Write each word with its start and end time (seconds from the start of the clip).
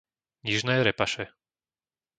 Nižné 0.45 0.75
Repaše 0.87 1.23